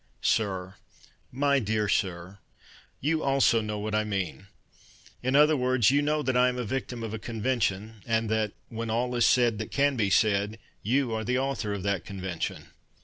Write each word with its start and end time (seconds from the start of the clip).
Sir, 0.23 0.77
My 1.31 1.59
dear 1.59 1.87
Sir, 1.87 2.39
You 3.01 3.21
also 3.21 3.61
know 3.61 3.77
what 3.77 3.93
I 3.93 4.03
mean; 4.03 4.47
In 5.21 5.35
other 5.35 5.55
words, 5.55 5.91
you 5.91 6.01
know 6.01 6.23
That 6.23 6.35
I 6.35 6.49
am 6.49 6.55
the 6.55 6.63
victim 6.63 7.03
of 7.03 7.13
a 7.13 7.19
convention, 7.19 8.01
And 8.07 8.27
that, 8.27 8.53
when 8.69 8.89
all 8.89 9.13
is 9.13 9.27
said 9.27 9.59
that 9.59 9.69
can 9.69 9.95
be 9.97 10.09
said, 10.09 10.57
You 10.81 11.13
are 11.13 11.23
the 11.23 11.37
author 11.37 11.71
of 11.71 11.83
that 11.83 12.03
convention. 12.03 12.69